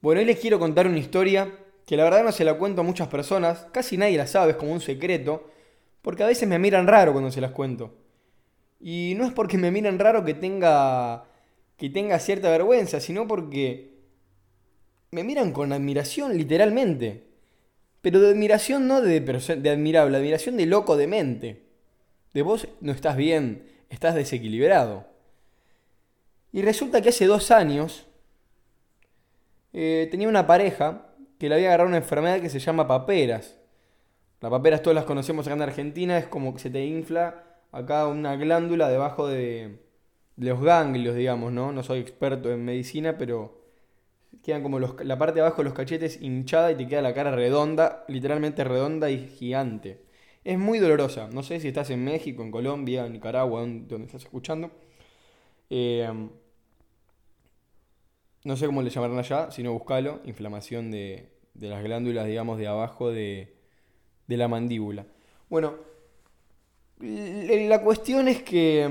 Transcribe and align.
Bueno, 0.00 0.20
hoy 0.20 0.26
les 0.26 0.38
quiero 0.38 0.58
contar 0.58 0.86
una 0.86 0.98
historia 0.98 1.52
que 1.84 1.96
la 1.96 2.04
verdad 2.04 2.24
no 2.24 2.32
se 2.32 2.44
la 2.44 2.54
cuento 2.54 2.80
a 2.80 2.84
muchas 2.84 3.08
personas, 3.08 3.66
casi 3.72 3.98
nadie 3.98 4.16
la 4.16 4.26
sabe, 4.26 4.52
es 4.52 4.56
como 4.56 4.72
un 4.72 4.80
secreto, 4.80 5.50
porque 6.00 6.22
a 6.22 6.26
veces 6.26 6.48
me 6.48 6.58
miran 6.58 6.86
raro 6.86 7.12
cuando 7.12 7.30
se 7.30 7.42
las 7.42 7.50
cuento. 7.50 7.94
Y 8.80 9.14
no 9.18 9.26
es 9.26 9.32
porque 9.32 9.58
me 9.58 9.70
miran 9.70 9.98
raro 9.98 10.24
que 10.24 10.32
tenga 10.32 11.24
que 11.76 11.90
tenga 11.90 12.18
cierta 12.18 12.50
vergüenza, 12.50 13.00
sino 13.00 13.26
porque 13.26 13.90
me 15.10 15.24
miran 15.24 15.52
con 15.52 15.72
admiración, 15.72 16.36
literalmente. 16.36 17.26
Pero 18.02 18.20
de 18.20 18.30
admiración 18.30 18.86
no 18.86 19.00
de, 19.02 19.20
de 19.20 19.70
admirable, 19.70 20.16
admiración 20.16 20.56
de 20.56 20.66
loco 20.66 20.96
de 20.96 21.06
mente. 21.06 21.62
De 22.34 22.42
vos 22.42 22.68
no 22.80 22.92
estás 22.92 23.16
bien, 23.16 23.66
estás 23.88 24.14
desequilibrado. 24.14 25.06
Y 26.52 26.62
resulta 26.62 27.00
que 27.00 27.10
hace 27.10 27.26
dos 27.26 27.50
años 27.50 28.06
eh, 29.72 30.08
tenía 30.10 30.28
una 30.28 30.46
pareja 30.46 31.06
que 31.38 31.48
le 31.48 31.54
había 31.54 31.68
agarrado 31.68 31.88
una 31.88 31.98
enfermedad 31.98 32.40
que 32.40 32.50
se 32.50 32.58
llama 32.58 32.86
paperas. 32.86 33.58
Las 34.40 34.50
paperas 34.50 34.82
todas 34.82 34.94
las 34.94 35.04
conocemos 35.04 35.46
acá 35.46 35.54
en 35.56 35.62
Argentina, 35.62 36.18
es 36.18 36.26
como 36.26 36.54
que 36.54 36.60
se 36.60 36.70
te 36.70 36.84
infla 36.84 37.44
acá 37.72 38.06
una 38.06 38.36
glándula 38.36 38.88
debajo 38.88 39.26
de, 39.28 39.78
los 40.36 40.62
ganglios, 40.62 41.14
digamos, 41.14 41.52
¿no? 41.52 41.72
No 41.72 41.82
soy 41.82 42.00
experto 42.00 42.50
en 42.50 42.64
medicina, 42.64 43.18
pero 43.18 43.60
quedan 44.42 44.62
como 44.62 44.78
la 44.80 45.18
parte 45.18 45.34
de 45.36 45.40
abajo 45.42 45.58
de 45.58 45.64
los 45.64 45.74
cachetes 45.74 46.20
hinchada 46.22 46.72
y 46.72 46.76
te 46.76 46.86
queda 46.86 47.02
la 47.02 47.14
cara 47.14 47.30
redonda, 47.30 48.04
literalmente 48.08 48.64
redonda 48.64 49.10
y 49.10 49.28
gigante. 49.28 50.02
Es 50.44 50.58
muy 50.58 50.78
dolorosa. 50.78 51.28
No 51.32 51.42
sé 51.42 51.60
si 51.60 51.68
estás 51.68 51.90
en 51.90 52.04
México, 52.04 52.42
en 52.42 52.50
Colombia, 52.50 53.04
en 53.06 53.12
Nicaragua, 53.12 53.60
donde 53.60 54.06
estás 54.06 54.22
escuchando. 54.24 54.70
Eh, 55.68 56.08
no 58.44 58.56
sé 58.56 58.66
cómo 58.66 58.82
le 58.82 58.90
llamarán 58.90 59.18
allá, 59.18 59.50
sino 59.50 59.72
buscalo, 59.72 60.20
inflamación 60.24 60.90
de, 60.90 61.28
las 61.54 61.82
glándulas, 61.82 62.26
digamos, 62.26 62.58
de 62.58 62.66
abajo 62.66 63.10
de, 63.10 63.54
de 64.26 64.36
la 64.36 64.48
mandíbula. 64.48 65.06
Bueno, 65.48 65.74
la 67.00 67.82
cuestión 67.82 68.28
es 68.28 68.42
que 68.42 68.88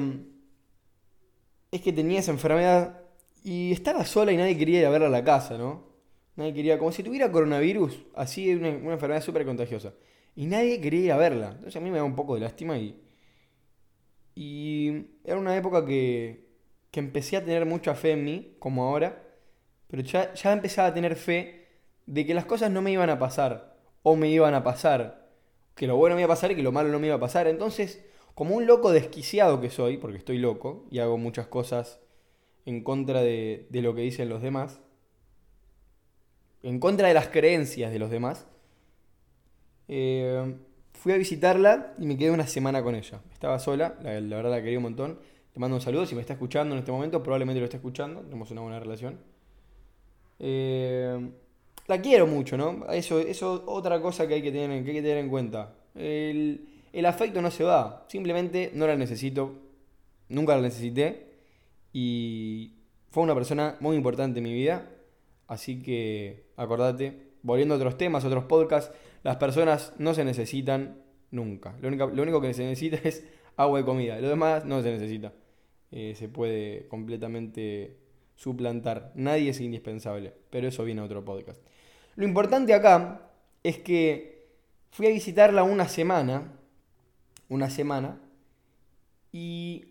es 1.71 1.81
que 1.81 1.93
tenía 1.93 2.19
esa 2.19 2.31
enfermedad 2.31 3.01
y 3.43 3.71
estaba 3.71 4.05
sola 4.05 4.31
y 4.31 4.37
nadie 4.37 4.57
quería 4.57 4.79
ir 4.79 4.85
a 4.85 4.89
verla 4.89 5.07
a 5.07 5.11
la 5.11 5.23
casa, 5.23 5.57
¿no? 5.57 5.87
Nadie 6.35 6.53
quería, 6.53 6.79
como 6.79 6.91
si 6.91 7.03
tuviera 7.03 7.31
coronavirus, 7.31 8.05
así, 8.15 8.53
una, 8.53 8.69
una 8.69 8.93
enfermedad 8.93 9.21
súper 9.21 9.45
contagiosa. 9.45 9.93
Y 10.35 10.45
nadie 10.45 10.79
quería 10.79 10.99
ir 11.05 11.11
a 11.11 11.17
verla. 11.17 11.51
Entonces 11.51 11.75
a 11.75 11.79
mí 11.79 11.91
me 11.91 11.97
da 11.97 12.03
un 12.03 12.15
poco 12.15 12.35
de 12.35 12.41
lástima 12.41 12.77
y... 12.77 12.99
Y 14.35 15.05
era 15.25 15.37
una 15.37 15.57
época 15.57 15.85
que, 15.85 16.45
que 16.91 17.01
empecé 17.01 17.35
a 17.35 17.43
tener 17.43 17.65
mucha 17.65 17.93
fe 17.93 18.11
en 18.11 18.23
mí, 18.23 18.55
como 18.59 18.83
ahora 18.83 19.28
pero 19.89 20.03
ya, 20.03 20.33
ya 20.33 20.53
empezaba 20.53 20.89
a 20.89 20.93
tener 20.93 21.15
fe 21.15 21.67
de 22.05 22.25
que 22.25 22.33
las 22.33 22.45
cosas 22.45 22.71
no 22.71 22.81
me 22.81 22.91
iban 22.91 23.09
a 23.09 23.19
pasar, 23.19 23.75
o 24.03 24.15
me 24.15 24.29
iban 24.29 24.53
a 24.53 24.63
pasar, 24.63 25.29
que 25.75 25.87
lo 25.87 25.95
bueno 25.95 26.15
me 26.15 26.21
iba 26.21 26.31
a 26.31 26.35
pasar 26.35 26.51
y 26.51 26.55
que 26.55 26.63
lo 26.63 26.71
malo 26.71 26.89
no 26.89 26.99
me 26.99 27.07
iba 27.07 27.15
a 27.15 27.19
pasar. 27.19 27.47
Entonces, 27.47 28.03
como 28.35 28.55
un 28.55 28.65
loco 28.65 28.91
desquiciado 28.91 29.61
que 29.61 29.69
soy, 29.69 29.97
porque 29.97 30.17
estoy 30.17 30.37
loco 30.37 30.85
y 30.89 30.99
hago 30.99 31.17
muchas 31.17 31.47
cosas 31.47 31.99
en 32.65 32.83
contra 32.83 33.21
de, 33.21 33.67
lo 33.71 33.95
que 33.95 34.01
dicen 34.01 34.29
los 34.29 34.41
demás, 34.41 34.79
en 36.63 36.79
contra 36.79 37.07
de 37.07 37.13
las 37.13 37.27
creencias 37.27 37.91
de 37.91 37.99
los 37.99 38.11
demás, 38.11 38.47
eh, 39.87 40.55
fui 40.93 41.13
a 41.13 41.17
visitarla 41.17 41.93
y 41.97 42.05
me 42.05 42.17
quedé 42.17 42.31
una 42.31 42.47
semana 42.47 42.83
con 42.83 42.95
ella. 42.95 43.21
Estaba 43.33 43.57
sola, 43.59 43.97
la, 44.03 44.11
verdad 44.19 44.51
la 44.51 44.61
quería 44.61 44.77
un 44.77 44.83
montón. 44.83 45.19
Le 45.53 45.59
mando 45.59 45.77
un 45.77 45.81
saludo, 45.81 46.05
si 46.05 46.15
me 46.15 46.21
está 46.21 46.33
escuchando 46.33 46.75
en 46.75 46.79
este 46.79 46.91
momento, 46.91 47.23
probablemente 47.23 47.59
lo 47.59 47.65
está 47.65 47.77
escuchando, 47.77 48.21
tenemos 48.21 48.51
una 48.51 48.61
buena 48.61 48.79
relación. 48.79 49.19
Eh, 50.39 51.29
la 51.87 52.01
quiero 52.01 52.27
mucho, 52.27 52.57
¿no? 52.57 52.85
Eso 52.91 53.19
es 53.19 53.41
otra 53.43 54.01
cosa 54.01 54.27
que 54.27 54.35
hay 54.35 54.41
que 54.41 54.51
tener, 54.51 54.83
que 54.83 54.89
hay 54.89 54.95
que 54.95 55.01
tener 55.01 55.17
en 55.17 55.29
cuenta. 55.29 55.75
El, 55.95 56.67
el 56.93 57.05
afecto 57.05 57.41
no 57.41 57.51
se 57.51 57.63
va, 57.63 58.05
simplemente 58.07 58.71
no 58.73 58.87
la 58.87 58.95
necesito, 58.95 59.53
nunca 60.29 60.55
la 60.55 60.61
necesité 60.61 61.27
y 61.93 62.73
fue 63.09 63.23
una 63.23 63.35
persona 63.35 63.75
muy 63.79 63.95
importante 63.95 64.39
en 64.39 64.43
mi 64.43 64.53
vida, 64.53 64.89
así 65.47 65.81
que 65.81 66.45
acordate, 66.55 67.31
volviendo 67.41 67.73
a 67.73 67.77
otros 67.77 67.97
temas, 67.97 68.23
otros 68.23 68.45
podcasts, 68.45 68.95
las 69.23 69.37
personas 69.37 69.93
no 69.97 70.13
se 70.13 70.23
necesitan 70.23 71.01
nunca. 71.31 71.75
Lo 71.81 71.87
único, 71.87 72.07
lo 72.07 72.21
único 72.21 72.41
que 72.41 72.53
se 72.53 72.63
necesita 72.63 72.97
es 73.03 73.25
agua 73.55 73.79
y 73.79 73.83
comida, 73.83 74.19
lo 74.19 74.29
demás 74.29 74.65
no 74.65 74.81
se 74.81 74.91
necesita. 74.91 75.33
Eh, 75.91 76.13
se 76.15 76.29
puede 76.29 76.87
completamente 76.87 77.97
suplantar. 78.39 79.11
Nadie 79.15 79.49
es 79.49 79.59
indispensable, 79.59 80.33
pero 80.49 80.69
eso 80.69 80.85
viene 80.85 81.01
a 81.01 81.03
otro 81.03 81.25
podcast. 81.25 81.61
Lo 82.15 82.23
importante 82.25 82.73
acá 82.73 83.21
es 83.63 83.77
que 83.79 84.47
fui 84.91 85.07
a 85.07 85.09
visitarla 85.09 85.63
una 85.63 85.89
semana, 85.89 86.53
una 87.49 87.69
semana, 87.69 88.21
y 89.33 89.89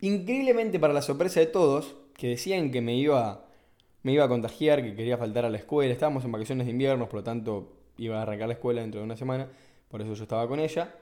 increíblemente 0.00 0.80
para 0.80 0.92
la 0.92 1.02
sorpresa 1.02 1.38
de 1.38 1.46
todos, 1.46 1.94
que 2.14 2.28
decían 2.28 2.72
que 2.72 2.80
me 2.80 2.96
iba, 2.96 3.46
me 4.02 4.12
iba 4.12 4.24
a 4.24 4.28
contagiar, 4.28 4.82
que 4.82 4.96
quería 4.96 5.16
faltar 5.16 5.44
a 5.44 5.50
la 5.50 5.58
escuela, 5.58 5.92
estábamos 5.92 6.24
en 6.24 6.32
vacaciones 6.32 6.66
de 6.66 6.72
invierno, 6.72 7.08
por 7.08 7.20
lo 7.20 7.24
tanto 7.24 7.76
iba 7.96 8.18
a 8.18 8.22
arrancar 8.22 8.48
la 8.48 8.54
escuela 8.54 8.80
dentro 8.80 9.00
de 9.00 9.06
una 9.06 9.16
semana, 9.16 9.48
por 9.88 10.02
eso 10.02 10.14
yo 10.14 10.24
estaba 10.24 10.48
con 10.48 10.58
ella, 10.58 10.92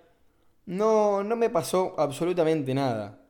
no, 0.66 1.24
no 1.24 1.36
me 1.36 1.48
pasó 1.48 1.94
absolutamente 1.98 2.74
nada. 2.74 3.21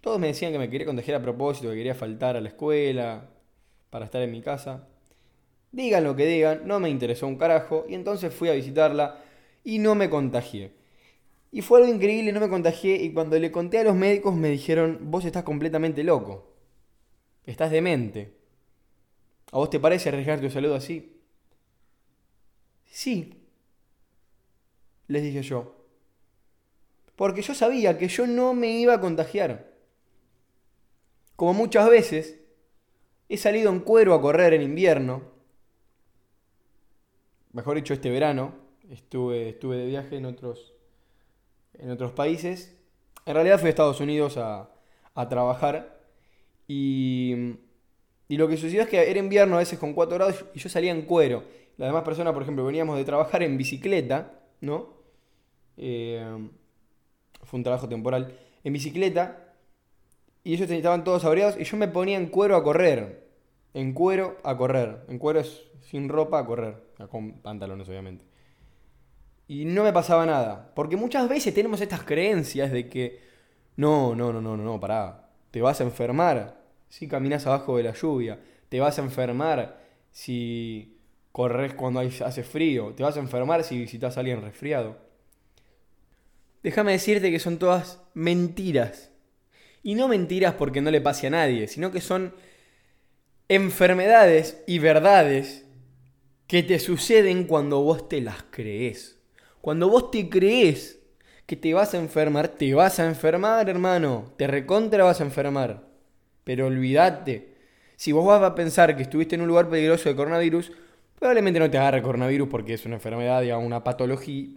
Todos 0.00 0.18
me 0.18 0.28
decían 0.28 0.52
que 0.52 0.58
me 0.58 0.70
quería 0.70 0.86
contagiar 0.86 1.20
a 1.20 1.22
propósito, 1.22 1.68
que 1.70 1.76
quería 1.76 1.94
faltar 1.94 2.36
a 2.36 2.40
la 2.40 2.48
escuela 2.48 3.28
para 3.90 4.06
estar 4.06 4.22
en 4.22 4.30
mi 4.30 4.40
casa. 4.40 4.88
Digan 5.72 6.04
lo 6.04 6.16
que 6.16 6.26
digan, 6.26 6.62
no 6.66 6.80
me 6.80 6.88
interesó 6.90 7.26
un 7.26 7.36
carajo 7.36 7.84
y 7.88 7.94
entonces 7.94 8.34
fui 8.34 8.48
a 8.48 8.54
visitarla 8.54 9.22
y 9.62 9.78
no 9.78 9.94
me 9.94 10.10
contagié. 10.10 10.72
Y 11.52 11.62
fue 11.62 11.80
algo 11.80 11.92
increíble, 11.92 12.32
no 12.32 12.40
me 12.40 12.48
contagié 12.48 12.96
y 13.02 13.12
cuando 13.12 13.38
le 13.38 13.50
conté 13.50 13.78
a 13.78 13.84
los 13.84 13.94
médicos 13.94 14.34
me 14.34 14.48
dijeron, 14.48 14.98
vos 15.10 15.24
estás 15.24 15.44
completamente 15.44 16.04
loco, 16.04 16.54
estás 17.44 17.70
demente. 17.70 18.34
¿A 19.52 19.58
vos 19.58 19.70
te 19.70 19.80
parece 19.80 20.08
arriesgar 20.08 20.40
tu 20.40 20.48
salud 20.50 20.72
así? 20.72 21.20
Sí, 22.84 23.34
les 25.08 25.22
dije 25.22 25.42
yo. 25.42 25.76
Porque 27.16 27.42
yo 27.42 27.54
sabía 27.54 27.98
que 27.98 28.08
yo 28.08 28.26
no 28.26 28.54
me 28.54 28.78
iba 28.78 28.94
a 28.94 29.00
contagiar. 29.00 29.69
Como 31.40 31.54
muchas 31.54 31.88
veces, 31.88 32.38
he 33.30 33.38
salido 33.38 33.72
en 33.72 33.80
cuero 33.80 34.12
a 34.12 34.20
correr 34.20 34.52
en 34.52 34.60
invierno. 34.60 35.22
Mejor 37.52 37.76
dicho, 37.76 37.94
este 37.94 38.10
verano. 38.10 38.52
Estuve, 38.90 39.48
estuve 39.48 39.78
de 39.78 39.86
viaje 39.86 40.18
en 40.18 40.26
otros, 40.26 40.74
en 41.78 41.90
otros 41.92 42.12
países. 42.12 42.76
En 43.24 43.32
realidad 43.32 43.58
fui 43.58 43.68
a 43.68 43.70
Estados 43.70 44.02
Unidos 44.02 44.36
a, 44.36 44.68
trabajar. 45.30 46.02
Y, 46.68 47.54
y, 48.28 48.36
lo 48.36 48.46
que 48.46 48.58
sucedió 48.58 48.82
es 48.82 48.88
que 48.88 49.10
era 49.10 49.18
invierno 49.18 49.56
a 49.56 49.60
veces 49.60 49.78
con 49.78 49.94
4 49.94 50.16
grados 50.16 50.44
y 50.52 50.58
yo 50.58 50.68
salía 50.68 50.92
en 50.92 51.06
cuero. 51.06 51.44
Las 51.78 51.88
demás 51.88 52.04
personas, 52.04 52.34
por 52.34 52.42
ejemplo, 52.42 52.66
veníamos 52.66 52.98
de 52.98 53.04
trabajar 53.06 53.42
en 53.42 53.56
bicicleta, 53.56 54.42
¿no? 54.60 54.90
Eh, 55.78 56.22
fue 57.44 57.56
un 57.56 57.64
trabajo 57.64 57.88
temporal. 57.88 58.36
En 58.62 58.74
bicicleta 58.74 59.49
y 60.42 60.54
ellos 60.54 60.70
estaban 60.70 61.04
todos 61.04 61.24
abrigados 61.24 61.56
y 61.58 61.64
yo 61.64 61.76
me 61.76 61.88
ponía 61.88 62.16
en 62.16 62.26
cuero 62.26 62.56
a 62.56 62.62
correr. 62.62 63.28
En 63.74 63.92
cuero 63.92 64.38
a 64.42 64.56
correr. 64.56 65.04
En 65.08 65.18
cuero 65.18 65.40
es 65.40 65.64
sin 65.82 66.08
ropa 66.08 66.38
a 66.38 66.46
correr. 66.46 66.76
Con 67.10 67.40
pantalones, 67.40 67.88
obviamente. 67.88 68.24
Y 69.48 69.64
no 69.64 69.84
me 69.84 69.92
pasaba 69.92 70.24
nada. 70.26 70.72
Porque 70.74 70.96
muchas 70.96 71.28
veces 71.28 71.52
tenemos 71.52 71.80
estas 71.80 72.02
creencias 72.02 72.72
de 72.72 72.88
que 72.88 73.20
no, 73.76 74.14
no, 74.14 74.32
no, 74.32 74.40
no, 74.40 74.56
no, 74.56 74.64
no, 74.64 74.80
pará. 74.80 75.30
Te 75.50 75.60
vas 75.60 75.80
a 75.80 75.84
enfermar 75.84 76.62
si 76.88 77.08
caminas 77.08 77.46
abajo 77.46 77.76
de 77.76 77.84
la 77.84 77.92
lluvia. 77.92 78.40
Te 78.68 78.80
vas 78.80 78.98
a 78.98 79.02
enfermar 79.02 79.80
si 80.10 80.98
corres 81.32 81.74
cuando 81.74 82.00
hace 82.00 82.42
frío. 82.42 82.94
Te 82.94 83.02
vas 83.02 83.16
a 83.16 83.20
enfermar 83.20 83.64
si 83.64 83.78
visitas 83.78 84.16
a 84.16 84.20
alguien 84.20 84.42
resfriado. 84.42 84.98
Déjame 86.62 86.92
decirte 86.92 87.30
que 87.30 87.38
son 87.38 87.58
todas 87.58 88.02
mentiras. 88.14 89.09
Y 89.82 89.94
no 89.94 90.08
mentiras 90.08 90.54
porque 90.54 90.80
no 90.80 90.90
le 90.90 91.00
pase 91.00 91.26
a 91.28 91.30
nadie, 91.30 91.66
sino 91.68 91.90
que 91.90 92.00
son 92.00 92.34
enfermedades 93.48 94.62
y 94.66 94.78
verdades 94.78 95.64
que 96.46 96.62
te 96.62 96.78
suceden 96.78 97.44
cuando 97.44 97.80
vos 97.82 98.08
te 98.08 98.20
las 98.20 98.44
crees. 98.50 99.18
Cuando 99.60 99.88
vos 99.88 100.10
te 100.10 100.28
crees 100.28 101.00
que 101.46 101.56
te 101.56 101.74
vas 101.74 101.94
a 101.94 101.98
enfermar, 101.98 102.48
te 102.48 102.72
vas 102.74 103.00
a 103.00 103.06
enfermar, 103.06 103.68
hermano. 103.68 104.32
Te 104.36 104.46
recontra 104.46 105.04
vas 105.04 105.20
a 105.20 105.24
enfermar. 105.24 105.84
Pero 106.44 106.66
olvídate. 106.66 107.54
Si 107.96 108.12
vos 108.12 108.24
vas 108.26 108.42
a 108.42 108.54
pensar 108.54 108.96
que 108.96 109.02
estuviste 109.02 109.34
en 109.34 109.42
un 109.42 109.48
lugar 109.48 109.68
peligroso 109.68 110.08
de 110.08 110.16
coronavirus, 110.16 110.72
probablemente 111.18 111.60
no 111.60 111.70
te 111.70 111.78
agarre 111.78 112.02
coronavirus 112.02 112.48
porque 112.48 112.74
es 112.74 112.86
una 112.86 112.94
enfermedad, 112.96 113.42
digamos, 113.42 113.66
una 113.66 113.84
patología, 113.84 114.48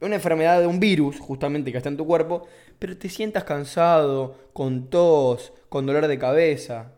una 0.00 0.16
enfermedad 0.16 0.60
de 0.60 0.66
un 0.66 0.80
virus, 0.80 1.18
justamente 1.18 1.72
que 1.72 1.78
está 1.78 1.88
en 1.88 1.96
tu 1.96 2.06
cuerpo, 2.06 2.46
pero 2.78 2.96
te 2.96 3.08
sientas 3.08 3.44
cansado, 3.44 4.50
con 4.52 4.90
tos, 4.90 5.52
con 5.68 5.86
dolor 5.86 6.06
de 6.06 6.18
cabeza. 6.18 6.92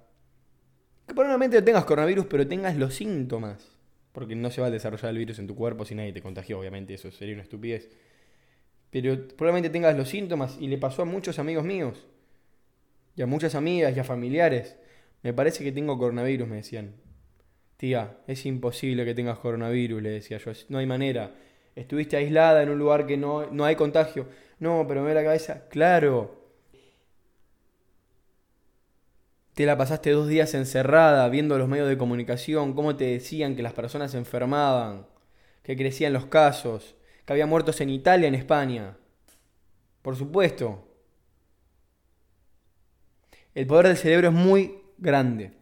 Que 1.06 1.14
probablemente 1.14 1.62
tengas 1.62 1.84
coronavirus, 1.84 2.26
pero 2.26 2.46
tengas 2.46 2.76
los 2.76 2.94
síntomas. 2.94 3.76
Porque 4.12 4.34
no 4.34 4.50
se 4.50 4.60
va 4.60 4.66
a 4.66 4.70
desarrollar 4.70 5.10
el 5.10 5.18
virus 5.18 5.38
en 5.38 5.46
tu 5.46 5.54
cuerpo 5.54 5.84
si 5.84 5.94
nadie 5.94 6.12
te 6.12 6.22
contagió, 6.22 6.58
obviamente, 6.58 6.94
eso 6.94 7.10
sería 7.10 7.34
una 7.34 7.42
estupidez. 7.42 7.88
Pero 8.90 9.28
probablemente 9.28 9.70
tengas 9.70 9.96
los 9.96 10.08
síntomas 10.08 10.58
y 10.60 10.66
le 10.66 10.78
pasó 10.78 11.02
a 11.02 11.04
muchos 11.04 11.38
amigos 11.38 11.64
míos. 11.64 12.06
Y 13.16 13.22
a 13.22 13.26
muchas 13.26 13.54
amigas 13.54 13.96
y 13.96 14.00
a 14.00 14.04
familiares. 14.04 14.76
Me 15.22 15.32
parece 15.32 15.64
que 15.64 15.72
tengo 15.72 15.96
coronavirus, 15.96 16.48
me 16.48 16.56
decían. 16.56 16.94
Tía, 17.76 18.18
es 18.26 18.44
imposible 18.46 19.04
que 19.04 19.14
tengas 19.14 19.38
coronavirus, 19.38 20.02
le 20.02 20.10
decía 20.10 20.38
yo. 20.38 20.52
No 20.68 20.78
hay 20.78 20.86
manera. 20.86 21.34
Estuviste 21.76 22.16
aislada 22.16 22.62
en 22.62 22.70
un 22.70 22.78
lugar 22.78 23.06
que 23.06 23.16
no, 23.16 23.46
no 23.50 23.64
hay 23.64 23.76
contagio. 23.76 24.26
No, 24.58 24.84
pero 24.86 25.02
me 25.02 25.08
ve 25.08 25.14
la 25.14 25.24
cabeza. 25.24 25.68
Claro. 25.68 26.38
Te 29.54 29.66
la 29.66 29.76
pasaste 29.76 30.10
dos 30.10 30.28
días 30.28 30.54
encerrada 30.54 31.28
viendo 31.28 31.58
los 31.58 31.68
medios 31.68 31.88
de 31.88 31.98
comunicación, 31.98 32.72
cómo 32.72 32.96
te 32.96 33.04
decían 33.04 33.56
que 33.56 33.62
las 33.62 33.72
personas 33.72 34.12
se 34.12 34.18
enfermaban, 34.18 35.06
que 35.62 35.76
crecían 35.76 36.12
los 36.12 36.26
casos, 36.26 36.94
que 37.24 37.32
había 37.32 37.46
muertos 37.46 37.80
en 37.80 37.90
Italia, 37.90 38.28
en 38.28 38.34
España. 38.34 38.96
Por 40.02 40.16
supuesto. 40.16 40.86
El 43.54 43.66
poder 43.66 43.88
del 43.88 43.96
cerebro 43.96 44.28
es 44.28 44.34
muy 44.34 44.78
grande. 44.98 45.52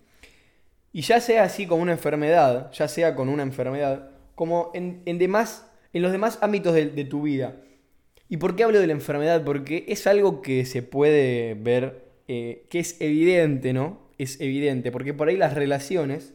Y 0.93 1.03
ya 1.03 1.21
sea 1.21 1.45
así 1.45 1.67
como 1.67 1.83
una 1.83 1.93
enfermedad, 1.93 2.73
ya 2.73 2.89
sea 2.89 3.15
con 3.15 3.29
una 3.29 3.43
enfermedad, 3.43 4.11
como 4.35 4.71
en, 4.75 5.05
demás, 5.19 5.68
en 5.99 6.03
los 6.03 6.13
demás 6.13 6.39
ámbitos 6.43 6.75
de, 6.75 6.87
de 6.87 7.05
tu 7.05 7.23
vida. 7.23 7.61
¿Y 8.29 8.39
por 8.39 8.57
qué 8.57 8.65
hablo 8.65 8.81
de 8.81 8.87
la 8.87 8.93
enfermedad? 8.93 9.45
Porque 9.45 9.85
es 9.89 10.07
algo 10.07 10.43
que 10.43 10.65
se 10.65 10.83
puede 10.83 11.55
ver 11.55 12.09
eh, 12.29 12.67
que 12.69 12.79
es 12.79 13.01
evidente, 13.01 13.73
¿no? 13.73 14.01
Es 14.19 14.39
evidente, 14.41 14.93
porque 14.93 15.15
por 15.15 15.29
ahí 15.29 15.39
las 15.39 15.55
relaciones, 15.55 16.35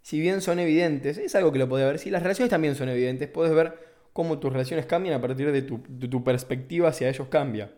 si 0.00 0.20
bien 0.20 0.40
son 0.40 0.60
evidentes, 0.60 1.18
es 1.18 1.34
algo 1.34 1.50
que 1.50 1.58
lo 1.58 1.68
puedes 1.68 1.86
ver, 1.88 1.98
si 1.98 2.10
las 2.10 2.22
relaciones 2.22 2.50
también 2.50 2.76
son 2.76 2.88
evidentes, 2.88 3.28
puedes 3.28 3.52
ver 3.52 3.76
cómo 4.12 4.38
tus 4.38 4.52
relaciones 4.52 4.86
cambian 4.86 5.16
a 5.16 5.20
partir 5.20 5.50
de 5.50 5.62
tu, 5.62 6.24
perspectiva 6.24 6.90
hacia 6.90 7.08
ellos 7.08 7.26
cambia. 7.28 7.72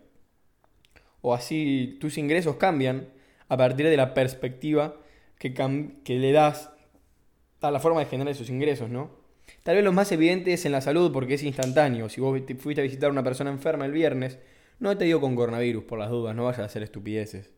O 1.23 1.33
así 1.33 1.97
tus 1.99 2.19
ingresos 2.19 2.57
cambian 2.57 3.09
a 3.49 3.57
partir 3.57 3.87
de 3.87 3.97
la 3.97 4.13
perspectiva 4.13 4.97
que, 5.39 5.55
que 6.05 6.19
le 6.19 6.33
das 6.33 6.71
a 7.63 7.71
la 7.71 7.81
forma 7.81 8.01
de 8.01 8.07
generar 8.07 8.33
esos 8.33 8.51
ingresos, 8.51 8.91
¿no? 8.91 9.20
Tal 9.63 9.77
vez 9.77 9.85
lo 9.85 9.93
más 9.93 10.11
evidente 10.13 10.53
es 10.53 10.65
en 10.65 10.73
la 10.73 10.81
salud 10.81 11.13
porque 11.13 11.35
es 11.35 11.43
instantáneo. 11.43 12.09
Si 12.09 12.21
vos 12.21 12.41
fuiste 12.59 12.81
a 12.81 12.85
visitar 12.85 13.09
a 13.09 13.13
una 13.13 13.23
persona 13.23 13.51
enferma 13.51 13.87
el 13.87 13.93
viernes, 13.93 14.39
no 14.79 14.97
te 14.97 15.05
digo 15.05 15.21
con 15.21 15.37
coronavirus, 15.37 15.85
por 15.85 15.99
las 15.99 16.11
dudas, 16.11 16.35
no 16.35 16.45
vayas 16.45 16.61
a 16.61 16.65
hacer 16.65 16.83
estupideces. 16.83 17.53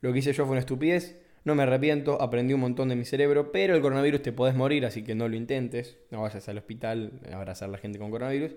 Lo 0.00 0.12
que 0.12 0.18
hice 0.18 0.32
yo 0.32 0.44
fue 0.44 0.52
una 0.52 0.60
estupidez, 0.60 1.16
no 1.44 1.54
me 1.54 1.62
arrepiento, 1.62 2.20
aprendí 2.20 2.54
un 2.54 2.60
montón 2.60 2.88
de 2.88 2.96
mi 2.96 3.04
cerebro, 3.04 3.52
pero 3.52 3.74
el 3.74 3.80
coronavirus 3.80 4.22
te 4.22 4.32
podés 4.32 4.54
morir, 4.54 4.84
así 4.84 5.02
que 5.04 5.14
no 5.14 5.28
lo 5.28 5.36
intentes, 5.36 5.98
no 6.10 6.22
vayas 6.22 6.48
al 6.48 6.58
hospital 6.58 7.20
a 7.30 7.36
abrazar 7.36 7.68
a 7.68 7.72
la 7.72 7.78
gente 7.78 7.98
con 7.98 8.10
coronavirus. 8.10 8.52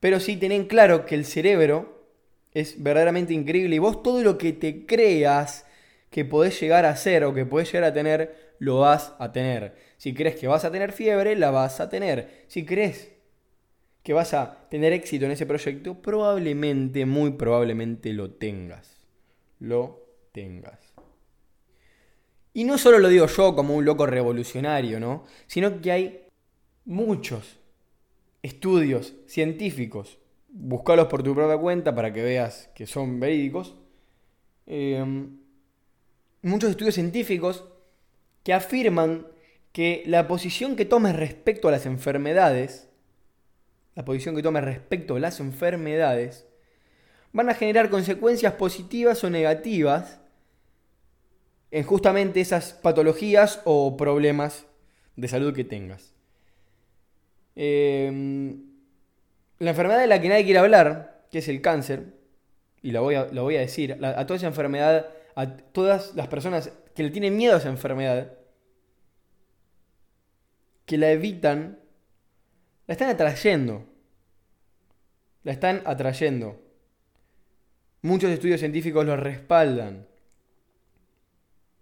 Pero 0.00 0.20
sí 0.20 0.36
ten 0.36 0.66
claro 0.66 1.04
que 1.04 1.14
el 1.14 1.24
cerebro 1.24 2.06
es 2.52 2.82
verdaderamente 2.82 3.34
increíble 3.34 3.76
y 3.76 3.78
vos 3.78 4.02
todo 4.02 4.22
lo 4.22 4.38
que 4.38 4.52
te 4.52 4.86
creas 4.86 5.66
que 6.10 6.24
podés 6.24 6.58
llegar 6.58 6.86
a 6.86 6.90
hacer 6.90 7.24
o 7.24 7.34
que 7.34 7.44
podés 7.44 7.70
llegar 7.70 7.90
a 7.90 7.92
tener, 7.92 8.54
lo 8.58 8.80
vas 8.80 9.14
a 9.18 9.32
tener. 9.32 9.74
Si 9.96 10.14
crees 10.14 10.36
que 10.36 10.46
vas 10.46 10.64
a 10.64 10.70
tener 10.70 10.92
fiebre, 10.92 11.36
la 11.36 11.50
vas 11.50 11.80
a 11.80 11.88
tener. 11.88 12.44
Si 12.48 12.64
crees 12.64 13.12
que 14.02 14.12
vas 14.12 14.34
a 14.34 14.68
tener 14.68 14.92
éxito 14.92 15.24
en 15.24 15.32
ese 15.32 15.46
proyecto, 15.46 16.00
probablemente, 16.00 17.06
muy 17.06 17.32
probablemente 17.32 18.12
lo 18.12 18.30
tengas. 18.30 19.06
Lo 19.58 20.06
tengas. 20.32 20.78
Y 22.52 22.64
no 22.64 22.78
solo 22.78 22.98
lo 22.98 23.08
digo 23.08 23.26
yo 23.26 23.54
como 23.54 23.74
un 23.74 23.84
loco 23.84 24.06
revolucionario, 24.06 25.00
¿no? 25.00 25.24
Sino 25.46 25.80
que 25.80 25.92
hay 25.92 26.26
muchos 26.84 27.58
estudios 28.42 29.14
científicos. 29.26 30.18
Búscalos 30.48 31.08
por 31.08 31.22
tu 31.22 31.34
propia 31.34 31.58
cuenta 31.58 31.94
para 31.94 32.12
que 32.12 32.22
veas 32.22 32.70
que 32.74 32.86
son 32.86 33.20
verídicos. 33.20 33.74
Em, 34.66 35.36
muchos 36.42 36.70
estudios 36.70 36.94
científicos 36.94 37.64
que 38.42 38.54
afirman 38.54 39.26
que 39.76 40.02
la 40.06 40.26
posición 40.26 40.74
que 40.74 40.86
tomes 40.86 41.14
respecto 41.14 41.68
a 41.68 41.70
las 41.70 41.84
enfermedades 41.84 42.86
la 43.96 44.04
posición 44.04 44.36
que 44.36 44.42
tome 44.42 44.60
respecto 44.60 45.16
a 45.16 45.20
las 45.20 45.40
enfermedades, 45.40 46.46
van 47.32 47.48
a 47.48 47.54
generar 47.54 47.90
consecuencias 47.90 48.52
positivas 48.52 49.24
o 49.24 49.30
negativas 49.30 50.20
en 51.70 51.82
justamente 51.82 52.40
esas 52.40 52.74
patologías 52.74 53.62
o 53.64 53.96
problemas 53.96 54.66
de 55.16 55.28
salud 55.28 55.54
que 55.54 55.64
tengas. 55.64 56.14
Em, 57.56 58.64
la 59.58 59.70
enfermedad 59.70 60.00
de 60.00 60.06
la 60.06 60.20
que 60.20 60.28
nadie 60.28 60.44
quiere 60.44 60.58
hablar, 60.58 61.24
que 61.32 61.38
es 61.38 61.48
el 61.48 61.62
cáncer, 61.62 62.12
y 62.82 62.90
lo 62.90 63.02
voy 63.02 63.14
a 63.56 63.60
decir, 63.60 63.98
a 64.04 64.26
toda 64.26 64.36
esa 64.36 64.46
enfermedad, 64.46 65.08
a 65.34 65.56
todas 65.56 66.14
las 66.14 66.28
personas 66.28 66.70
que 66.94 67.02
le 67.02 67.10
tienen 67.10 67.34
miedo 67.34 67.54
a 67.54 67.58
esa 67.58 67.70
enfermedad, 67.70 68.30
que 70.86 70.96
la 70.96 71.10
evitan 71.10 71.78
la 72.86 72.92
están 72.92 73.10
atrayendo. 73.10 73.84
La 75.42 75.52
están 75.52 75.82
atrayendo. 75.84 76.60
Muchos 78.02 78.30
estudios 78.30 78.60
científicos 78.60 79.04
lo 79.04 79.16
respaldan. 79.16 80.06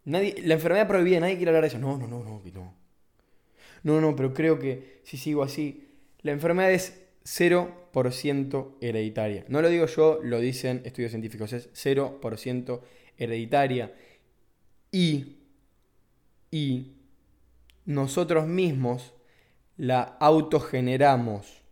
Nadie, 0.07 0.35
la 0.45 0.55
enfermedad 0.55 0.89
prohibida, 0.89 1.21
nadie 1.21 1.37
quiere 1.37 1.51
hablar 1.51 1.63
de 1.63 1.69
eso. 1.69 1.79
No, 1.79 1.97
no, 1.97 2.07
no, 2.07 2.25
no, 2.25 2.43
no. 2.53 2.75
No, 3.83 4.01
no, 4.01 4.17
pero 4.17 4.33
creo 4.33 4.59
que 4.59 5.01
si 5.05 5.17
sigo 5.17 5.43
así. 5.43 5.89
La 6.23 6.33
enfermedad 6.33 6.73
es 6.73 7.03
0% 7.25 8.77
hereditaria. 8.81 9.45
No 9.49 9.61
lo 9.61 9.69
digo 9.69 9.87
yo, 9.87 10.21
lo 10.23 10.41
dicen 10.41 10.81
estudios 10.85 11.11
científicos. 11.11 11.53
Es 11.53 11.71
0% 11.75 12.81
hereditaria. 13.19 13.93
Y, 14.91 15.37
y 16.51 16.93
nosotros 17.85 18.47
mismos 18.47 19.15
la 19.77 20.03
autogeneramos. 20.03 21.63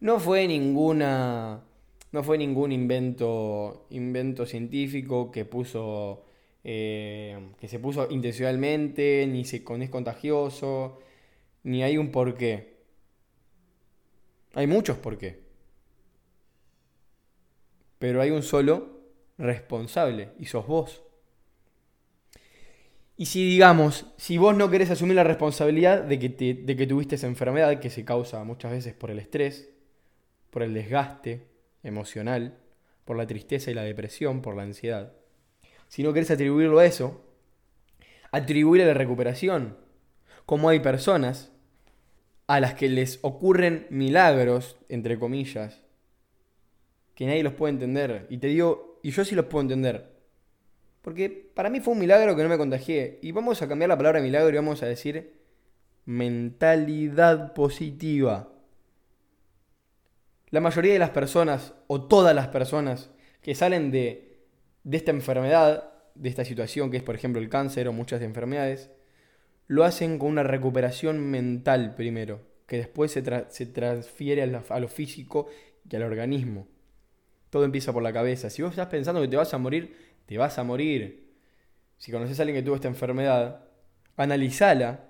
No 0.00 0.18
fue 0.20 0.46
ninguna. 0.46 1.64
No 2.12 2.24
fue 2.24 2.38
ningún 2.38 2.72
invento, 2.72 3.86
invento 3.90 4.46
científico 4.46 5.30
que 5.30 5.44
puso. 5.44 6.24
Eh, 6.62 7.52
que 7.58 7.68
se 7.68 7.78
puso 7.78 8.06
intencionalmente, 8.10 9.26
ni 9.26 9.44
se, 9.46 9.64
es 9.80 9.90
contagioso, 9.90 10.98
ni 11.62 11.82
hay 11.82 11.96
un 11.96 12.10
porqué. 12.10 12.80
Hay 14.54 14.66
muchos 14.66 14.98
porqué. 14.98 15.40
Pero 17.98 18.20
hay 18.20 18.30
un 18.30 18.42
solo 18.42 19.00
responsable, 19.38 20.32
y 20.38 20.46
sos 20.46 20.66
vos. 20.66 21.02
Y 23.20 23.26
si 23.26 23.46
digamos, 23.46 24.06
si 24.16 24.38
vos 24.38 24.56
no 24.56 24.70
querés 24.70 24.90
asumir 24.90 25.14
la 25.14 25.24
responsabilidad 25.24 26.04
de 26.04 26.18
que, 26.18 26.54
de 26.54 26.74
que 26.74 26.86
tuviste 26.86 27.16
esa 27.16 27.26
enfermedad 27.26 27.78
que 27.78 27.90
se 27.90 28.02
causa 28.02 28.42
muchas 28.44 28.72
veces 28.72 28.94
por 28.94 29.10
el 29.10 29.18
estrés, 29.18 29.68
por 30.48 30.62
el 30.62 30.72
desgaste 30.72 31.46
emocional, 31.82 32.56
por 33.04 33.18
la 33.18 33.26
tristeza 33.26 33.70
y 33.70 33.74
la 33.74 33.82
depresión, 33.82 34.40
por 34.40 34.56
la 34.56 34.62
ansiedad, 34.62 35.12
si 35.86 36.02
no 36.02 36.14
querés 36.14 36.30
atribuirlo 36.30 36.78
a 36.78 36.86
eso, 36.86 37.22
atribuirle 38.32 38.86
la 38.86 38.94
recuperación. 38.94 39.76
Como 40.46 40.70
hay 40.70 40.80
personas 40.80 41.52
a 42.46 42.58
las 42.58 42.72
que 42.72 42.88
les 42.88 43.18
ocurren 43.20 43.86
milagros, 43.90 44.78
entre 44.88 45.18
comillas, 45.18 45.82
que 47.14 47.26
nadie 47.26 47.42
los 47.42 47.52
puede 47.52 47.74
entender. 47.74 48.26
Y 48.30 48.38
te 48.38 48.46
digo, 48.46 48.98
y 49.02 49.10
yo 49.10 49.26
sí 49.26 49.34
los 49.34 49.44
puedo 49.44 49.60
entender. 49.60 50.19
Porque 51.02 51.50
para 51.54 51.70
mí 51.70 51.80
fue 51.80 51.94
un 51.94 52.00
milagro 52.00 52.36
que 52.36 52.42
no 52.42 52.48
me 52.48 52.58
contagié. 52.58 53.18
Y 53.22 53.32
vamos 53.32 53.62
a 53.62 53.68
cambiar 53.68 53.88
la 53.88 53.96
palabra 53.96 54.20
milagro 54.20 54.50
y 54.50 54.56
vamos 54.56 54.82
a 54.82 54.86
decir 54.86 55.40
mentalidad 56.04 57.54
positiva. 57.54 58.52
La 60.50 60.60
mayoría 60.60 60.92
de 60.92 60.98
las 60.98 61.10
personas, 61.10 61.74
o 61.86 62.02
todas 62.02 62.34
las 62.34 62.48
personas, 62.48 63.10
que 63.40 63.54
salen 63.54 63.90
de, 63.90 64.40
de 64.82 64.96
esta 64.96 65.12
enfermedad, 65.12 65.92
de 66.14 66.28
esta 66.28 66.44
situación 66.44 66.90
que 66.90 66.96
es 66.98 67.02
por 67.02 67.14
ejemplo 67.14 67.40
el 67.40 67.48
cáncer 67.48 67.88
o 67.88 67.92
muchas 67.92 68.20
enfermedades, 68.22 68.90
lo 69.68 69.84
hacen 69.84 70.18
con 70.18 70.30
una 70.30 70.42
recuperación 70.42 71.30
mental 71.30 71.94
primero, 71.94 72.40
que 72.66 72.76
después 72.76 73.12
se, 73.12 73.22
se 73.50 73.66
transfiere 73.66 74.42
a, 74.42 74.64
a, 74.68 74.80
lo 74.80 74.88
físico 74.88 75.46
y 75.88 75.94
al 75.94 76.02
organismo. 76.02 76.66
Todo 77.50 77.64
empieza 77.64 77.92
por 77.92 78.02
la 78.02 78.12
cabeza. 78.12 78.50
Si 78.50 78.62
vos 78.62 78.72
estás 78.72 78.88
pensando 78.88 79.20
que 79.20 79.28
te 79.28 79.36
vas 79.36 79.54
a 79.54 79.58
morir, 79.58 80.09
te 80.26 80.38
vas 80.38 80.58
a 80.58 80.64
morir. 80.64 81.34
Si 81.98 82.12
conoces 82.12 82.38
a 82.38 82.42
alguien 82.42 82.58
que 82.58 82.64
tuvo 82.64 82.76
esta 82.76 82.88
enfermedad, 82.88 83.64
analizala 84.16 85.08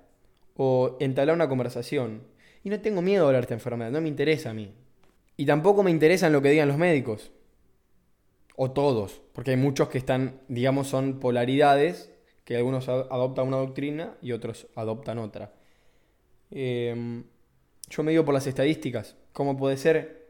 o 0.56 0.96
entabla 1.00 1.32
una 1.32 1.48
conversación. 1.48 2.22
Y 2.62 2.70
no 2.70 2.80
tengo 2.80 3.02
miedo 3.02 3.24
a 3.24 3.26
hablar 3.28 3.42
de 3.42 3.44
esta 3.46 3.54
enfermedad, 3.54 3.90
no 3.90 4.00
me 4.00 4.08
interesa 4.08 4.50
a 4.50 4.54
mí. 4.54 4.74
Y 5.36 5.46
tampoco 5.46 5.82
me 5.82 5.90
interesa 5.90 6.28
lo 6.28 6.42
que 6.42 6.50
digan 6.50 6.68
los 6.68 6.76
médicos. 6.76 7.32
O 8.56 8.72
todos, 8.72 9.22
porque 9.32 9.52
hay 9.52 9.56
muchos 9.56 9.88
que 9.88 9.98
están, 9.98 10.40
digamos, 10.48 10.88
son 10.88 11.18
polaridades 11.18 12.10
que 12.44 12.56
algunos 12.56 12.88
adoptan 12.88 13.46
una 13.46 13.56
doctrina 13.58 14.16
y 14.20 14.32
otros 14.32 14.66
adoptan 14.74 15.18
otra. 15.18 15.52
Em, 16.50 17.24
yo 17.88 18.02
me 18.02 18.10
digo 18.10 18.24
por 18.24 18.34
las 18.34 18.46
estadísticas, 18.46 19.16
¿cómo 19.32 19.56
puede 19.56 19.76
ser 19.76 20.26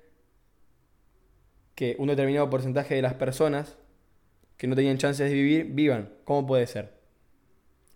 que 1.75 1.97
un 1.99 2.09
determinado 2.09 2.51
porcentaje 2.51 2.95
de 2.95 3.03
las 3.03 3.15
personas 3.15 3.79
que 4.61 4.67
no 4.67 4.77
tenían 4.77 4.99
chances 4.99 5.31
de 5.31 5.35
vivir 5.35 5.69
vivan? 5.71 6.13
¿Cómo 6.25 6.47
puede 6.47 6.67
ser? 6.67 6.93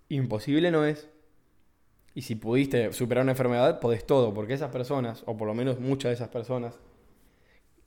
Imposible 0.08 0.70
no 0.70 0.86
es. 0.86 1.10
Y 2.14 2.22
si 2.22 2.36
pudiste 2.36 2.90
superar 2.94 3.22
una 3.22 3.32
enfermedad, 3.32 3.80
podés 3.80 4.06
todo, 4.06 4.32
porque 4.32 4.54
esas 4.54 4.70
personas, 4.70 5.24
o 5.26 5.36
por 5.36 5.46
lo 5.46 5.52
menos 5.52 5.78
muchas 5.78 6.08
de 6.08 6.14
esas 6.14 6.30
personas, 6.30 6.78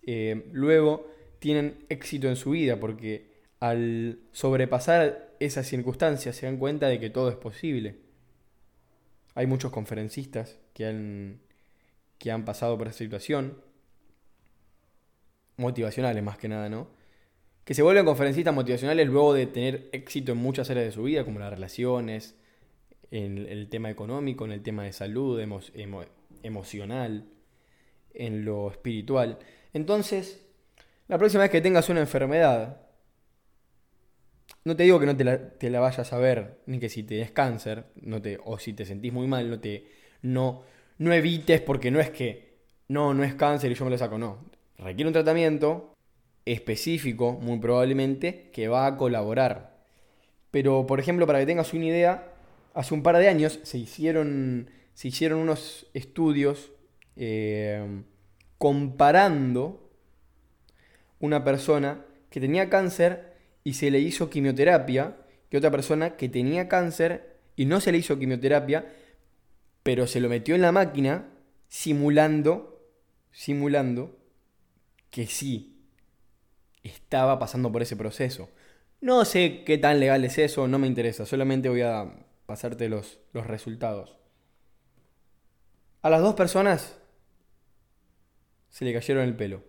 eh, 0.05 0.47
luego 0.51 1.11
tienen 1.39 1.85
éxito 1.89 2.27
en 2.27 2.35
su 2.35 2.51
vida, 2.51 2.79
porque 2.79 3.31
al 3.59 4.19
sobrepasar 4.31 5.33
esas 5.39 5.65
circunstancias 5.65 6.35
se 6.35 6.45
dan 6.45 6.57
cuenta 6.57 6.87
de 6.87 6.99
que 6.99 7.09
todo 7.09 7.31
es 7.31 7.35
posible. 7.35 7.95
Hay 9.33 9.47
muchos 9.47 9.71
conferencistas 9.71 10.59
que 10.75 10.85
han, 10.85 11.39
que 12.19 12.29
han 12.29 12.45
pasado 12.45 12.77
por 12.77 12.85
esa 12.85 12.99
situación, 12.99 13.59
motivacionales 15.55 16.23
más 16.23 16.37
que 16.37 16.47
nada, 16.47 16.69
¿no? 16.69 16.95
Que 17.67 17.73
se 17.73 17.81
vuelven 17.81 18.05
conferencistas 18.05 18.55
motivacionales 18.55 19.09
luego 19.09 19.33
de 19.33 19.45
tener 19.45 19.89
éxito 19.91 20.31
en 20.31 20.37
muchas 20.37 20.69
áreas 20.69 20.85
de 20.85 20.93
su 20.93 21.03
vida, 21.03 21.25
como 21.25 21.39
las 21.39 21.49
relaciones, 21.49 22.33
en 23.11 23.39
el 23.39 23.67
tema 23.67 23.89
económico, 23.89 24.45
en 24.45 24.53
el 24.53 24.63
tema 24.63 24.85
de 24.85 24.93
salud, 24.93 25.37
emocional, 26.43 27.25
en 28.13 28.45
lo 28.45 28.71
espiritual. 28.71 29.39
Entonces, 29.73 30.47
la 31.09 31.17
próxima 31.17 31.43
vez 31.43 31.51
que 31.51 31.59
tengas 31.59 31.89
una 31.89 31.99
enfermedad, 31.99 32.83
no 34.63 34.77
te 34.77 34.83
digo 34.83 34.97
que 34.97 35.05
no 35.05 35.17
te 35.17 35.69
la, 35.69 35.79
vayas 35.81 36.13
a 36.13 36.19
ver, 36.19 36.61
ni 36.67 36.79
que 36.79 36.87
si 36.87 37.03
tienes 37.03 37.31
cáncer, 37.31 37.87
no 37.95 38.21
te, 38.21 38.39
o 38.45 38.57
si 38.59 38.71
te 38.71 38.85
sentís 38.85 39.11
muy 39.11 39.27
mal, 39.27 39.49
no 39.49 39.59
te, 39.59 39.91
no, 40.21 40.63
no 40.99 41.11
evites 41.11 41.59
porque 41.59 41.91
no 41.91 41.99
es 41.99 42.11
que, 42.11 42.59
no, 42.87 43.13
no 43.13 43.25
es 43.25 43.35
cáncer 43.35 43.73
y 43.73 43.75
yo 43.75 43.83
me 43.83 43.91
lo 43.91 43.97
saco, 43.97 44.17
no. 44.17 44.45
Requiere 44.77 45.07
un 45.07 45.13
tratamiento 45.13 45.96
específico, 46.51 47.33
muy 47.41 47.59
probablemente, 47.59 48.49
que 48.51 48.67
va 48.67 48.87
a 48.87 48.97
colaborar. 48.97 49.77
Pero, 50.51 50.85
por 50.87 50.99
ejemplo, 50.99 51.27
para 51.27 51.39
que 51.39 51.45
tengas 51.45 51.73
una 51.73 51.85
idea, 51.85 52.33
hace 52.73 52.93
un 52.93 53.03
par 53.03 53.17
de 53.17 53.27
años 53.27 53.59
se 53.63 53.77
hicieron, 53.77 54.69
se 54.93 55.09
hicieron 55.09 55.39
unos 55.39 55.87
estudios 55.93 56.71
eh, 57.15 58.03
comparando 58.57 59.91
una 61.19 61.43
persona 61.43 62.05
que 62.29 62.39
tenía 62.39 62.69
cáncer 62.69 63.33
y 63.63 63.73
se 63.73 63.91
le 63.91 63.99
hizo 63.99 64.29
quimioterapia 64.29 65.17
y 65.49 65.57
otra 65.57 65.71
persona 65.71 66.15
que 66.15 66.29
tenía 66.29 66.67
cáncer 66.67 67.37
y 67.55 67.65
no 67.65 67.81
se 67.81 67.91
le 67.91 67.97
hizo 67.97 68.19
quimioterapia, 68.19 68.85
pero 69.83 70.07
se 70.07 70.19
lo 70.19 70.29
metió 70.29 70.55
en 70.55 70.61
la 70.61 70.71
máquina 70.71 71.29
simulando, 71.67 72.81
simulando 73.31 74.17
que 75.09 75.25
sí 75.25 75.76
estaba 76.87 77.39
pasando 77.39 77.71
por 77.71 77.81
ese 77.81 77.95
proceso. 77.95 78.49
No 79.01 79.25
sé 79.25 79.63
qué 79.63 79.77
tan 79.77 79.99
legal 79.99 80.25
es 80.25 80.37
eso, 80.37 80.67
no 80.67 80.79
me 80.79 80.87
interesa, 80.87 81.25
solamente 81.25 81.69
voy 81.69 81.81
a 81.81 82.25
pasarte 82.45 82.89
los, 82.89 83.19
los 83.33 83.45
resultados. 83.45 84.17
A 86.01 86.09
las 86.09 86.21
dos 86.21 86.35
personas 86.35 86.97
se 88.69 88.85
le 88.85 88.93
cayeron 88.93 89.23
el 89.23 89.35
pelo. 89.35 89.63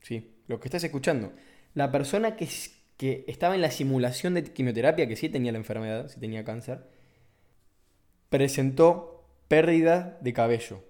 Sí, 0.00 0.36
lo 0.46 0.60
que 0.60 0.68
estás 0.68 0.84
escuchando. 0.84 1.32
La 1.74 1.90
persona 1.90 2.36
que, 2.36 2.48
que 2.96 3.24
estaba 3.26 3.54
en 3.54 3.62
la 3.62 3.70
simulación 3.70 4.34
de 4.34 4.44
quimioterapia, 4.44 5.08
que 5.08 5.16
sí 5.16 5.28
tenía 5.28 5.52
la 5.52 5.58
enfermedad, 5.58 6.08
sí 6.08 6.20
tenía 6.20 6.44
cáncer, 6.44 6.84
presentó 8.28 9.26
pérdida 9.48 10.18
de 10.20 10.32
cabello. 10.32 10.84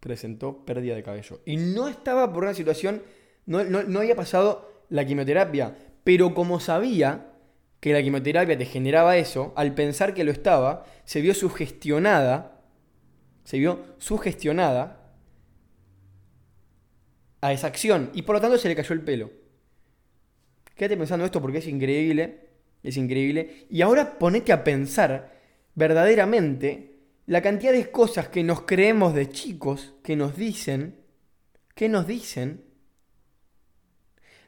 Presentó 0.00 0.64
pérdida 0.64 0.94
de 0.94 1.02
cabello. 1.02 1.40
Y 1.46 1.56
no 1.56 1.88
estaba 1.88 2.32
por 2.32 2.44
una 2.44 2.54
situación, 2.54 3.02
no, 3.46 3.64
no, 3.64 3.82
no 3.82 4.00
había 4.00 4.16
pasado 4.16 4.84
la 4.88 5.04
quimioterapia, 5.04 5.76
pero 6.04 6.34
como 6.34 6.60
sabía 6.60 7.32
que 7.80 7.92
la 7.92 8.02
quimioterapia 8.02 8.56
te 8.56 8.64
generaba 8.64 9.16
eso, 9.16 9.52
al 9.56 9.74
pensar 9.74 10.14
que 10.14 10.24
lo 10.24 10.32
estaba, 10.32 10.86
se 11.04 11.20
vio 11.20 11.34
sugestionada, 11.34 12.62
se 13.44 13.58
vio 13.58 13.84
sugestionada 13.98 15.12
a 17.40 17.52
esa 17.52 17.66
acción 17.66 18.10
y 18.14 18.22
por 18.22 18.36
lo 18.36 18.40
tanto 18.40 18.56
se 18.56 18.68
le 18.68 18.76
cayó 18.76 18.94
el 18.94 19.02
pelo. 19.02 19.30
Quédate 20.74 20.96
pensando 20.96 21.26
esto 21.26 21.42
porque 21.42 21.58
es 21.58 21.68
increíble, 21.68 22.48
es 22.82 22.96
increíble. 22.96 23.66
Y 23.68 23.82
ahora 23.82 24.18
ponete 24.18 24.52
a 24.52 24.64
pensar 24.64 25.34
verdaderamente 25.74 27.00
la 27.26 27.42
cantidad 27.42 27.72
de 27.72 27.90
cosas 27.90 28.28
que 28.28 28.42
nos 28.42 28.62
creemos 28.62 29.14
de 29.14 29.28
chicos, 29.28 29.94
que 30.02 30.16
nos 30.16 30.36
dicen, 30.36 31.00
que 31.74 31.88
nos 31.88 32.06
dicen, 32.06 32.64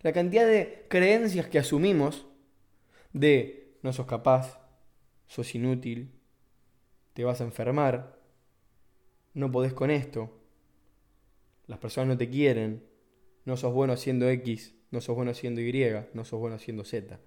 la 0.07 0.13
cantidad 0.13 0.47
de 0.47 0.85
creencias 0.87 1.49
que 1.49 1.59
asumimos 1.59 2.27
de 3.13 3.77
no 3.83 3.93
sos 3.93 4.07
capaz, 4.07 4.61
sos 5.27 5.53
inútil, 5.57 6.13
te 7.13 7.25
vas 7.25 7.41
a 7.41 7.45
enfermar, 7.45 8.17
no 9.35 9.51
podés 9.51 9.73
con 9.73 9.91
esto, 9.91 10.31
las 11.67 11.81
personas 11.81 12.07
no 12.07 12.17
te 12.17 12.31
quieren, 12.31 12.85
no 13.47 13.57
sos 13.57 13.75
bueno 13.75 13.95
haciendo 13.95 14.29
X, 14.29 14.77
no 14.93 15.01
sos 15.01 15.17
bueno 15.17 15.33
haciendo 15.33 15.61
Y, 15.61 15.93
no 16.15 16.25
sos 16.25 16.39
bueno 16.39 16.55
haciendo 16.55 16.85
Z. 16.85 17.19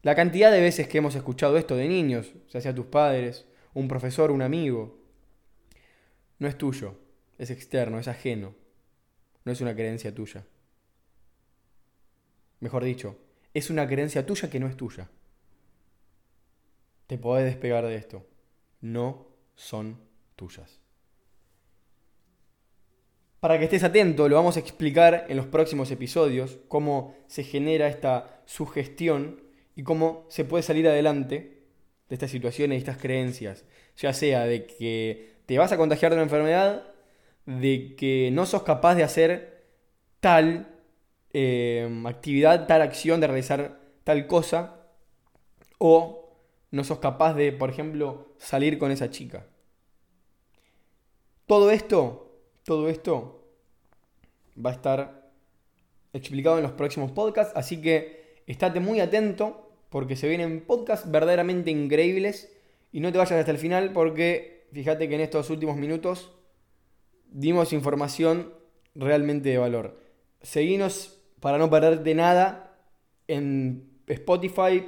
La 0.00 0.14
cantidad 0.14 0.50
de 0.50 0.62
veces 0.62 0.88
que 0.88 0.96
hemos 0.96 1.14
escuchado 1.14 1.58
esto 1.58 1.76
de 1.76 1.88
niños, 1.88 2.32
ya 2.48 2.62
sea 2.62 2.74
tus 2.74 2.86
padres, 2.86 3.44
un 3.74 3.86
profesor, 3.86 4.30
un 4.30 4.40
amigo, 4.40 4.98
no 6.38 6.48
es 6.48 6.56
tuyo, 6.56 6.94
es 7.36 7.50
externo, 7.50 7.98
es 7.98 8.08
ajeno, 8.08 8.54
no 9.44 9.52
es 9.52 9.60
una 9.60 9.74
creencia 9.74 10.14
tuya. 10.14 10.46
Mejor 12.60 12.84
dicho, 12.84 13.16
es 13.54 13.70
una 13.70 13.86
creencia 13.86 14.24
tuya 14.26 14.50
que 14.50 14.60
no 14.60 14.66
es 14.66 14.76
tuya. 14.76 15.08
Te 17.06 17.18
podés 17.18 17.44
despegar 17.44 17.86
de 17.86 17.96
esto. 17.96 18.26
No 18.80 19.28
son 19.54 19.98
tuyas. 20.34 20.80
Para 23.40 23.58
que 23.58 23.64
estés 23.64 23.84
atento, 23.84 24.28
lo 24.28 24.36
vamos 24.36 24.56
a 24.56 24.60
explicar 24.60 25.26
en 25.28 25.36
los 25.36 25.46
próximos 25.46 25.90
episodios, 25.90 26.58
cómo 26.68 27.14
se 27.26 27.44
genera 27.44 27.86
esta 27.86 28.42
sugestión 28.46 29.42
y 29.74 29.82
cómo 29.82 30.26
se 30.28 30.44
puede 30.44 30.62
salir 30.62 30.88
adelante 30.88 31.62
de 32.08 32.14
estas 32.14 32.30
situaciones 32.30 32.76
y 32.76 32.78
estas 32.78 32.98
creencias. 32.98 33.64
Ya 33.98 34.12
sea 34.12 34.44
de 34.46 34.66
que 34.66 35.36
te 35.46 35.58
vas 35.58 35.70
a 35.72 35.76
contagiar 35.76 36.10
de 36.10 36.16
una 36.16 36.24
enfermedad, 36.24 36.92
de 37.44 37.94
que 37.96 38.30
no 38.32 38.46
sos 38.46 38.64
capaz 38.64 38.96
de 38.96 39.04
hacer 39.04 39.64
tal 40.20 40.75
Em, 41.38 42.06
actividad, 42.06 42.66
tal 42.66 42.80
acción, 42.80 43.20
de 43.20 43.26
realizar 43.26 43.78
tal 44.04 44.26
cosa, 44.26 44.86
o 45.76 46.32
no 46.70 46.82
sos 46.82 46.98
capaz 46.98 47.34
de, 47.34 47.52
por 47.52 47.68
ejemplo, 47.68 48.32
salir 48.38 48.78
con 48.78 48.90
esa 48.90 49.10
chica. 49.10 49.44
Todo 51.44 51.70
esto, 51.70 52.40
todo 52.64 52.88
esto 52.88 53.44
va 54.56 54.70
a 54.70 54.72
estar 54.72 55.30
explicado 56.14 56.56
en 56.56 56.62
los 56.62 56.72
próximos 56.72 57.12
podcasts, 57.12 57.52
así 57.54 57.82
que 57.82 58.42
estate 58.46 58.80
muy 58.80 59.00
atento 59.00 59.70
porque 59.90 60.16
se 60.16 60.28
vienen 60.28 60.64
podcasts 60.64 61.10
verdaderamente 61.10 61.70
increíbles 61.70 62.50
y 62.92 63.00
no 63.00 63.12
te 63.12 63.18
vayas 63.18 63.32
hasta 63.32 63.50
el 63.50 63.58
final 63.58 63.92
porque 63.92 64.68
fíjate 64.72 65.06
que 65.06 65.16
en 65.16 65.20
estos 65.20 65.50
últimos 65.50 65.76
minutos 65.76 66.32
dimos 67.26 67.74
información 67.74 68.54
realmente 68.94 69.50
de 69.50 69.58
valor. 69.58 70.00
Seguinos 70.40 71.15
para 71.46 71.58
no 71.58 71.70
perderte 71.70 72.12
nada 72.12 72.76
en 73.28 74.00
Spotify, 74.08 74.84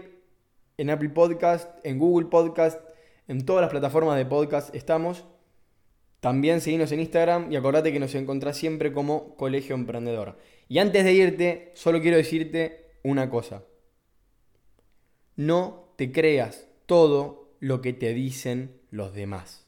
en 0.77 0.91
Apple 0.91 1.11
Podcast, 1.11 1.71
en 1.87 2.01
Google 2.01 2.27
Podcast, 2.27 2.81
en 3.29 3.47
todas 3.47 3.61
las 3.61 3.71
plataformas 3.71 4.19
de 4.19 4.27
podcast 4.27 4.75
estamos. 4.75 5.25
También 6.19 6.61
seguimos 6.61 6.91
en 6.91 6.99
Instagram 6.99 7.53
y 7.53 7.55
acordate 7.55 7.93
que 7.93 8.01
nos 8.01 8.13
encontrás 8.17 8.57
siempre 8.57 8.93
como 8.93 9.37
Colegio 9.37 9.77
Emprendedor. 9.77 10.37
Y 10.69 10.79
antes 10.79 11.05
de 11.05 11.13
irte, 11.13 11.71
solo 11.77 12.01
quiero 12.01 12.17
decirte 12.17 12.91
una 13.05 13.31
cosa. 13.31 13.63
No 15.37 15.95
te 15.95 16.11
creas 16.11 16.67
todo 16.87 17.55
lo 17.61 17.81
que 17.83 17.93
te 17.93 18.13
dicen 18.15 18.81
los 18.91 19.15
demás. 19.15 19.68